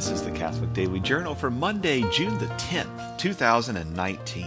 This 0.00 0.12
is 0.12 0.22
the 0.22 0.30
Catholic 0.30 0.72
Daily 0.72 0.98
Journal 0.98 1.34
for 1.34 1.50
Monday, 1.50 2.00
June 2.10 2.38
the 2.38 2.46
10th, 2.46 3.18
2019. 3.18 4.46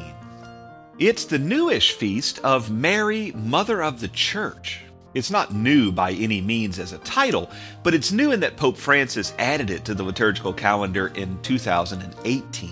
It's 0.98 1.26
the 1.26 1.38
newish 1.38 1.92
feast 1.92 2.40
of 2.40 2.72
Mary, 2.72 3.32
Mother 3.36 3.84
of 3.84 4.02
the 4.02 4.08
Church. 4.08 4.82
It's 5.14 5.30
not 5.30 5.54
new 5.54 5.92
by 5.92 6.14
any 6.14 6.42
means 6.42 6.80
as 6.80 6.92
a 6.92 6.98
title, 6.98 7.52
but 7.84 7.94
it's 7.94 8.12
new 8.12 8.32
in 8.32 8.40
that 8.40 8.58
Pope 8.58 8.78
Francis 8.78 9.36
added 9.38 9.70
it 9.70 9.86
to 9.86 9.94
the 9.94 10.02
liturgical 10.02 10.54
calendar 10.54 11.10
in 11.10 11.40
2018. 11.44 12.72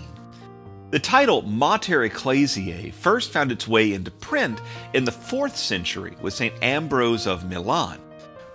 The 0.90 1.00
title 1.00 1.44
Mater 1.44 2.06
Ecclesiae 2.06 2.90
first 2.90 3.30
found 3.30 3.52
its 3.52 3.68
way 3.68 3.94
into 3.94 4.10
print 4.10 4.60
in 4.94 5.06
the 5.06 5.12
4th 5.12 5.56
century 5.56 6.18
with 6.20 6.34
St. 6.34 6.56
Ambrose 6.64 7.28
of 7.28 7.48
Milan. 7.48 8.00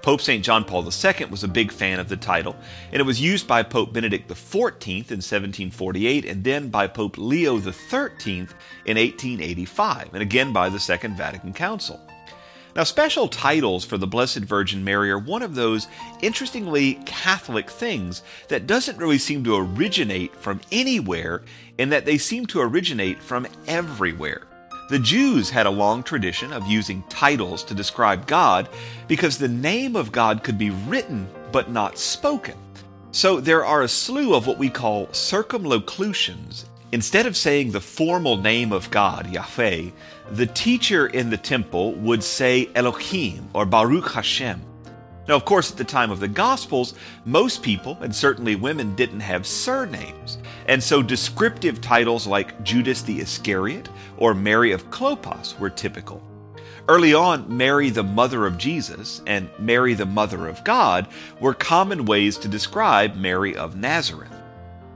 Pope 0.06 0.20
St. 0.20 0.44
John 0.44 0.62
Paul 0.62 0.84
II 0.84 1.26
was 1.32 1.42
a 1.42 1.48
big 1.48 1.72
fan 1.72 1.98
of 1.98 2.08
the 2.08 2.16
title, 2.16 2.54
and 2.92 3.00
it 3.00 3.04
was 3.04 3.20
used 3.20 3.48
by 3.48 3.64
Pope 3.64 3.92
Benedict 3.92 4.28
XIV 4.28 4.86
in 4.86 5.18
1748 5.18 6.24
and 6.26 6.44
then 6.44 6.68
by 6.68 6.86
Pope 6.86 7.18
Leo 7.18 7.58
XIII 7.58 8.46
in 8.84 8.96
1885, 8.96 10.10
and 10.12 10.22
again 10.22 10.52
by 10.52 10.68
the 10.68 10.78
Second 10.78 11.16
Vatican 11.16 11.52
Council. 11.52 12.00
Now, 12.76 12.84
special 12.84 13.26
titles 13.26 13.84
for 13.84 13.98
the 13.98 14.06
Blessed 14.06 14.44
Virgin 14.44 14.84
Mary 14.84 15.10
are 15.10 15.18
one 15.18 15.42
of 15.42 15.56
those 15.56 15.88
interestingly 16.22 17.00
Catholic 17.04 17.68
things 17.68 18.22
that 18.46 18.68
doesn't 18.68 18.98
really 18.98 19.18
seem 19.18 19.42
to 19.42 19.56
originate 19.56 20.36
from 20.36 20.60
anywhere, 20.70 21.42
in 21.78 21.88
that 21.88 22.04
they 22.04 22.16
seem 22.16 22.46
to 22.46 22.60
originate 22.60 23.20
from 23.20 23.48
everywhere. 23.66 24.46
The 24.88 24.98
Jews 25.00 25.50
had 25.50 25.66
a 25.66 25.70
long 25.70 26.04
tradition 26.04 26.52
of 26.52 26.68
using 26.68 27.02
titles 27.08 27.64
to 27.64 27.74
describe 27.74 28.28
God 28.28 28.68
because 29.08 29.36
the 29.36 29.48
name 29.48 29.96
of 29.96 30.12
God 30.12 30.44
could 30.44 30.58
be 30.58 30.70
written 30.70 31.28
but 31.50 31.70
not 31.70 31.98
spoken. 31.98 32.54
So 33.10 33.40
there 33.40 33.64
are 33.64 33.82
a 33.82 33.88
slew 33.88 34.32
of 34.32 34.46
what 34.46 34.58
we 34.58 34.70
call 34.70 35.12
circumlocutions. 35.12 36.66
Instead 36.92 37.26
of 37.26 37.36
saying 37.36 37.72
the 37.72 37.80
formal 37.80 38.36
name 38.36 38.72
of 38.72 38.88
God, 38.92 39.28
Yahweh, 39.28 39.90
the 40.30 40.46
teacher 40.46 41.08
in 41.08 41.30
the 41.30 41.36
temple 41.36 41.94
would 41.94 42.22
say 42.22 42.68
Elohim 42.76 43.48
or 43.54 43.66
Baruch 43.66 44.12
Hashem. 44.12 44.62
Now, 45.28 45.34
of 45.34 45.44
course, 45.44 45.72
at 45.72 45.76
the 45.76 45.84
time 45.84 46.10
of 46.10 46.20
the 46.20 46.28
Gospels, 46.28 46.94
most 47.24 47.62
people, 47.62 47.98
and 48.00 48.14
certainly 48.14 48.54
women, 48.54 48.94
didn't 48.94 49.20
have 49.20 49.46
surnames. 49.46 50.38
And 50.66 50.82
so 50.82 51.02
descriptive 51.02 51.80
titles 51.80 52.26
like 52.26 52.62
Judas 52.62 53.02
the 53.02 53.20
Iscariot 53.20 53.88
or 54.18 54.34
Mary 54.34 54.72
of 54.72 54.88
Clopas 54.90 55.58
were 55.58 55.70
typical. 55.70 56.22
Early 56.88 57.14
on, 57.14 57.56
Mary, 57.56 57.90
the 57.90 58.04
mother 58.04 58.46
of 58.46 58.58
Jesus, 58.58 59.20
and 59.26 59.50
Mary, 59.58 59.94
the 59.94 60.06
mother 60.06 60.46
of 60.46 60.62
God, 60.62 61.08
were 61.40 61.54
common 61.54 62.04
ways 62.04 62.38
to 62.38 62.48
describe 62.48 63.16
Mary 63.16 63.56
of 63.56 63.74
Nazareth. 63.74 64.30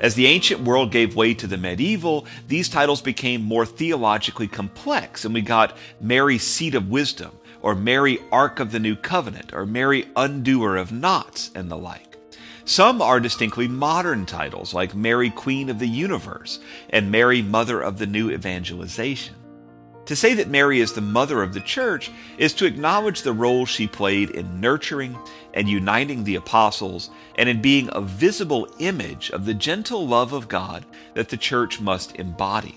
As 0.01 0.15
the 0.15 0.29
ancient 0.29 0.61
world 0.61 0.93
gave 0.93 1.17
way 1.17 1.35
to 1.35 1.49
the 1.49 1.59
medieval, 1.59 2.27
these 2.47 2.69
titles 2.69 3.03
became 3.03 3.43
more 3.43 3.67
theologically 3.67 4.47
complex, 4.47 5.25
and 5.25 5.35
we 5.35 5.43
got 5.43 5.77
Mary, 6.01 6.39
seat 6.39 6.77
of 6.77 6.89
wisdom, 6.89 7.33
or 7.63 7.75
Mary, 7.75 8.19
ark 8.33 8.61
of 8.61 8.73
the 8.73 8.81
new 8.81 8.97
covenant, 8.97 9.53
or 9.53 9.67
Mary, 9.67 10.09
undoer 10.17 10.77
of 10.77 10.93
knots, 10.93 11.51
and 11.55 11.71
the 11.71 11.77
like. 11.77 12.17
Some 12.65 13.03
are 13.03 13.21
distinctly 13.21 13.67
modern 13.67 14.27
titles, 14.27 14.73
like 14.73 14.95
Mary, 14.95 15.31
Queen 15.31 15.69
of 15.69 15.79
the 15.79 15.89
Universe, 15.89 16.61
and 16.91 17.11
Mary, 17.11 17.43
Mother 17.43 17.81
of 17.81 17.99
the 17.99 18.07
New 18.07 18.31
Evangelization. 18.31 19.35
To 20.07 20.17
say 20.17 20.35
that 20.35 20.49
Mary 20.49 20.81
is 20.81 20.93
the 20.93 21.01
mother 21.01 21.43
of 21.43 21.55
the 21.55 21.61
church 21.61 22.11
is 22.37 22.53
to 22.55 22.67
acknowledge 22.67 23.23
the 23.23 23.33
role 23.33 23.65
she 23.65 23.87
played 23.87 24.31
in 24.31 24.61
nurturing 24.61 25.17
and 25.55 25.69
uniting 25.69 26.25
the 26.25 26.35
apostles 26.35 27.11
and 27.37 27.49
in 27.49 27.63
being 27.63 27.89
a 27.93 28.01
visible 28.01 28.67
image 28.81 29.31
of 29.31 29.45
the 29.45 29.55
gentle 29.55 30.09
love 30.09 30.33
of 30.33 30.49
God 30.49 30.85
that 31.15 31.29
the 31.29 31.37
church 31.37 31.81
must 31.81 32.17
embody. 32.17 32.75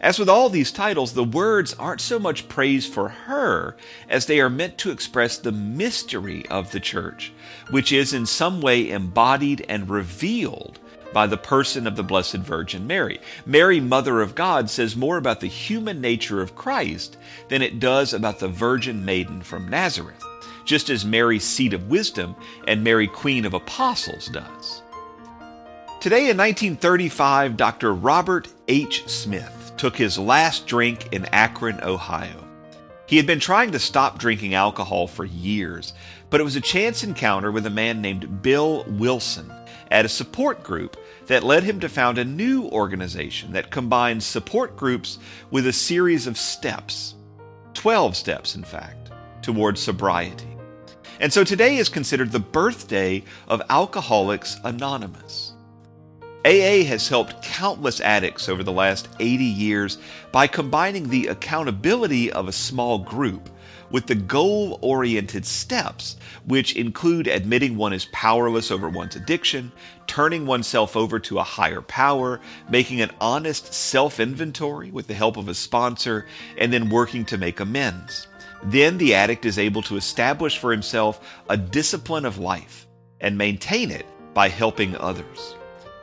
As 0.00 0.18
with 0.18 0.28
all 0.28 0.48
these 0.48 0.70
titles, 0.70 1.12
the 1.12 1.24
words 1.24 1.74
aren't 1.74 2.00
so 2.00 2.18
much 2.18 2.48
praise 2.48 2.86
for 2.86 3.08
her 3.08 3.76
as 4.08 4.26
they 4.26 4.40
are 4.40 4.50
meant 4.50 4.78
to 4.78 4.90
express 4.90 5.38
the 5.38 5.52
mystery 5.52 6.46
of 6.46 6.70
the 6.70 6.80
church, 6.80 7.32
which 7.70 7.90
is 7.92 8.12
in 8.12 8.24
some 8.24 8.60
way 8.60 8.90
embodied 8.90 9.66
and 9.68 9.90
revealed 9.90 10.78
by 11.12 11.26
the 11.26 11.36
person 11.36 11.86
of 11.86 11.96
the 11.96 12.02
Blessed 12.02 12.36
Virgin 12.36 12.86
Mary. 12.86 13.18
Mary, 13.44 13.80
Mother 13.80 14.20
of 14.20 14.34
God, 14.34 14.70
says 14.70 14.94
more 14.94 15.16
about 15.16 15.40
the 15.40 15.48
human 15.48 16.00
nature 16.00 16.40
of 16.42 16.54
Christ 16.54 17.16
than 17.48 17.62
it 17.62 17.80
does 17.80 18.12
about 18.12 18.38
the 18.38 18.48
Virgin 18.48 19.04
Maiden 19.04 19.42
from 19.42 19.68
Nazareth, 19.68 20.22
just 20.64 20.90
as 20.90 21.04
Mary, 21.04 21.38
Seat 21.38 21.72
of 21.72 21.88
Wisdom, 21.88 22.36
and 22.68 22.84
Mary, 22.84 23.08
Queen 23.08 23.44
of 23.44 23.54
Apostles, 23.54 24.28
does. 24.28 24.82
Today 26.00 26.30
in 26.30 26.36
1935, 26.36 27.56
Dr. 27.56 27.94
Robert 27.94 28.48
H. 28.68 29.08
Smith 29.08 29.57
took 29.78 29.96
his 29.96 30.18
last 30.18 30.66
drink 30.66 31.12
in 31.12 31.26
Akron, 31.26 31.80
Ohio. 31.82 32.44
He 33.06 33.16
had 33.16 33.26
been 33.26 33.40
trying 33.40 33.72
to 33.72 33.78
stop 33.78 34.18
drinking 34.18 34.54
alcohol 34.54 35.06
for 35.06 35.24
years, 35.24 35.94
but 36.28 36.40
it 36.40 36.44
was 36.44 36.56
a 36.56 36.60
chance 36.60 37.02
encounter 37.02 37.50
with 37.50 37.64
a 37.64 37.70
man 37.70 38.02
named 38.02 38.42
Bill 38.42 38.84
Wilson 38.86 39.50
at 39.90 40.04
a 40.04 40.08
support 40.10 40.62
group 40.62 40.96
that 41.26 41.42
led 41.42 41.62
him 41.62 41.80
to 41.80 41.88
found 41.88 42.18
a 42.18 42.24
new 42.24 42.64
organization 42.66 43.52
that 43.52 43.70
combines 43.70 44.26
support 44.26 44.76
groups 44.76 45.18
with 45.50 45.66
a 45.66 45.72
series 45.72 46.26
of 46.26 46.36
steps 46.36 47.14
12 47.74 48.16
steps, 48.16 48.56
in 48.56 48.64
fact, 48.64 49.12
towards 49.40 49.80
sobriety. 49.80 50.48
And 51.20 51.32
so 51.32 51.44
today 51.44 51.76
is 51.76 51.88
considered 51.88 52.32
the 52.32 52.40
birthday 52.40 53.22
of 53.46 53.62
Alcoholics 53.70 54.58
Anonymous. 54.64 55.47
AA 56.44 56.84
has 56.84 57.08
helped 57.08 57.42
countless 57.42 58.00
addicts 58.00 58.48
over 58.48 58.62
the 58.62 58.72
last 58.72 59.08
80 59.18 59.44
years 59.44 59.98
by 60.30 60.46
combining 60.46 61.08
the 61.08 61.26
accountability 61.26 62.30
of 62.30 62.46
a 62.46 62.52
small 62.52 62.98
group 62.98 63.50
with 63.90 64.06
the 64.06 64.14
goal 64.14 64.78
oriented 64.82 65.44
steps, 65.44 66.16
which 66.46 66.76
include 66.76 67.26
admitting 67.26 67.76
one 67.76 67.92
is 67.92 68.06
powerless 68.12 68.70
over 68.70 68.88
one's 68.88 69.16
addiction, 69.16 69.72
turning 70.06 70.46
oneself 70.46 70.96
over 70.96 71.18
to 71.18 71.38
a 71.38 71.42
higher 71.44 71.82
power, 71.82 72.40
making 72.70 73.00
an 73.00 73.10
honest 73.20 73.72
self 73.72 74.20
inventory 74.20 74.90
with 74.90 75.06
the 75.06 75.14
help 75.14 75.36
of 75.36 75.48
a 75.48 75.54
sponsor, 75.54 76.26
and 76.56 76.72
then 76.72 76.90
working 76.90 77.24
to 77.24 77.38
make 77.38 77.60
amends. 77.60 78.28
Then 78.62 78.98
the 78.98 79.14
addict 79.14 79.44
is 79.44 79.58
able 79.58 79.82
to 79.82 79.96
establish 79.96 80.58
for 80.58 80.70
himself 80.70 81.20
a 81.48 81.56
discipline 81.56 82.24
of 82.24 82.38
life 82.38 82.86
and 83.20 83.38
maintain 83.38 83.90
it 83.90 84.06
by 84.34 84.48
helping 84.48 84.96
others. 84.96 85.54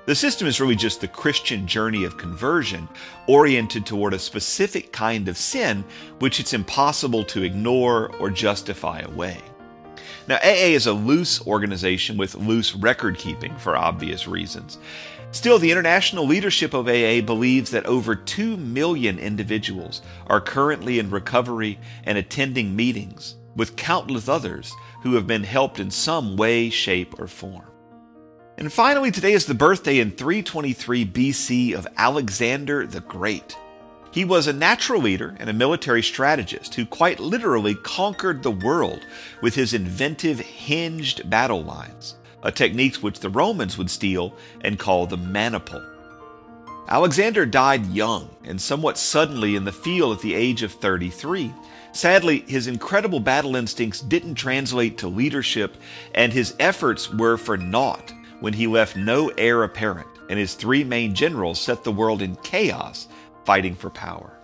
The 0.06 0.14
system 0.14 0.48
is 0.48 0.62
really 0.62 0.76
just 0.76 1.02
the 1.02 1.08
Christian 1.08 1.66
journey 1.66 2.04
of 2.04 2.18
conversion 2.18 2.88
oriented 3.28 3.88
toward 3.88 4.14
a 4.14 4.20
specific 4.20 4.92
kind 4.92 5.28
of 5.28 5.36
sin 5.36 5.84
which 6.20 6.40
it's 6.40 6.54
impossible 6.54 7.24
to 7.26 7.42
ignore 7.42 8.16
or 8.18 8.30
justify 8.30 9.00
away. 9.00 9.42
Now, 10.28 10.36
AA 10.38 10.74
is 10.74 10.86
a 10.86 10.94
loose 10.94 11.46
organization 11.48 12.18
with 12.18 12.36
loose 12.36 12.76
record 12.76 13.18
keeping 13.18 13.56
for 13.58 13.76
obvious 13.76 14.28
reasons. 14.28 14.78
Still, 15.32 15.58
the 15.58 15.72
international 15.72 16.28
leadership 16.28 16.76
of 16.76 16.88
AA 16.88 17.22
believes 17.22 17.72
that 17.72 17.86
over 17.88 18.16
2 18.16 18.58
million 18.58 19.18
individuals 19.18 20.04
are 20.28 20.40
currently 20.40 21.00
in 21.00 21.10
recovery 21.10 21.80
and 22.04 22.18
attending 22.18 22.76
meetings, 22.76 23.36
with 23.56 23.76
countless 23.76 24.30
others 24.30 24.72
who 25.02 25.16
have 25.16 25.26
been 25.26 25.44
helped 25.44 25.80
in 25.80 25.90
some 25.90 26.38
way, 26.38 26.70
shape, 26.70 27.20
or 27.20 27.28
form. 27.28 27.66
And 28.58 28.72
finally, 28.72 29.12
today 29.12 29.34
is 29.34 29.46
the 29.46 29.54
birthday 29.54 30.00
in 30.00 30.12
323 30.12 31.06
BC 31.06 31.76
of 31.76 31.86
Alexander 31.98 32.88
the 32.88 33.02
Great. 33.02 33.58
He 34.12 34.24
was 34.24 34.48
a 34.48 34.54
natural 34.54 35.02
leader 35.02 35.36
and 35.42 35.50
a 35.50 35.54
military 35.54 36.02
strategist 36.02 36.74
who 36.74 36.86
quite 36.86 37.20
literally 37.20 37.76
conquered 37.76 38.42
the 38.42 38.52
world 38.52 39.06
with 39.42 39.56
his 39.56 39.74
inventive 39.74 40.40
hinged 40.40 41.30
battle 41.30 41.64
lines, 41.64 42.16
a 42.44 42.52
technique 42.52 42.96
which 42.98 43.20
the 43.20 43.30
Romans 43.30 43.78
would 43.78 43.90
steal 43.90 44.34
and 44.62 44.80
call 44.80 45.06
the 45.06 45.18
maniple. 45.18 45.86
Alexander 46.88 47.46
died 47.46 47.86
young 47.88 48.30
and 48.46 48.62
somewhat 48.62 48.98
suddenly 48.98 49.58
in 49.58 49.66
the 49.66 49.72
field 49.74 50.16
at 50.16 50.22
the 50.22 50.34
age 50.34 50.64
of 50.64 50.72
33. 50.72 51.52
Sadly, 51.92 52.46
his 52.48 52.68
incredible 52.68 53.20
battle 53.20 53.58
instincts 53.58 54.00
didn't 54.00 54.36
translate 54.36 54.98
to 55.00 55.10
leadership, 55.10 55.76
and 56.14 56.32
his 56.32 56.56
efforts 56.58 57.12
were 57.12 57.36
for 57.36 57.58
naught 57.58 58.14
when 58.40 58.54
he 58.54 58.68
left 58.68 58.96
no 58.96 59.30
heir 59.38 59.64
apparent, 59.64 60.08
and 60.30 60.40
his 60.40 60.56
three 60.56 60.84
main 60.84 61.14
generals 61.14 61.60
set 61.60 61.84
the 61.84 61.92
world 61.92 62.22
in 62.22 62.36
chaos 62.38 63.08
fighting 63.46 63.76
for 63.76 63.90
power. 63.90 64.36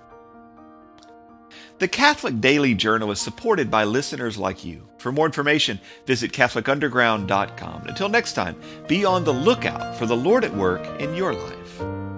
The 1.80 1.88
Catholic 1.88 2.40
Daily 2.40 2.76
Journal 2.76 3.10
is 3.10 3.20
supported 3.20 3.72
by 3.72 3.86
listeners 3.86 4.38
like 4.38 4.64
you. 4.64 4.88
For 5.00 5.12
more 5.12 5.26
information, 5.26 5.80
visit 6.06 6.32
CatholicUnderground.com. 6.32 7.88
Until 7.88 8.08
next 8.08 8.34
time, 8.34 8.62
be 8.88 9.04
on 9.04 9.24
the 9.24 9.34
lookout 9.34 9.96
for 9.98 10.06
the 10.06 10.16
Lord 10.16 10.44
at 10.44 10.56
work 10.56 10.86
in 11.02 11.16
your 11.16 11.34
life. 11.34 12.11